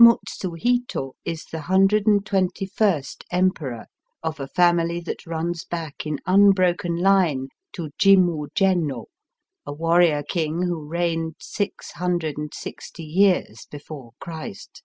Mutsu 0.00 0.54
Hito 0.54 1.12
is 1.24 1.44
the 1.44 1.60
hundred 1.60 2.08
and 2.08 2.26
twenty 2.26 2.66
first 2.66 3.22
Emperor 3.30 3.86
of 4.20 4.40
a 4.40 4.48
family 4.48 4.98
that 5.02 5.24
runs 5.28 5.64
back 5.64 6.04
in 6.04 6.18
unbroken 6.26 6.96
line 6.96 7.50
to 7.74 7.90
Jimmu 7.96 8.48
Jenno, 8.56 9.04
a 9.64 9.72
warrior 9.72 10.24
king 10.28 10.62
who 10.64 10.84
reigned 10.84 11.36
six 11.40 11.92
hundred 11.92 12.36
and 12.36 12.52
sixty 12.52 13.04
years 13.04 13.68
before 13.70 14.10
Christ. 14.18 14.82